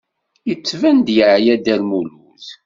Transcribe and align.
Yettban-d 0.49 1.07
yeɛya 1.17 1.55
Dda 1.57 1.75
Lmulud. 1.81 2.45